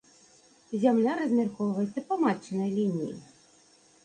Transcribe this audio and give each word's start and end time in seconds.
Зямля 0.83 1.13
размяркоўваецца 1.19 2.05
па 2.09 2.19
матчынай 2.23 2.75
лініі. 2.79 3.13